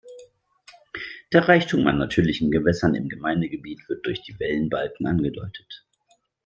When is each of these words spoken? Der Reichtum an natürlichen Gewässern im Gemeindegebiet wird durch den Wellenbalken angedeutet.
Der 1.31 1.47
Reichtum 1.47 1.85
an 1.85 1.99
natürlichen 1.99 2.49
Gewässern 2.49 2.95
im 2.95 3.07
Gemeindegebiet 3.07 3.87
wird 3.87 4.03
durch 4.03 4.23
den 4.23 4.39
Wellenbalken 4.39 5.05
angedeutet. 5.05 5.85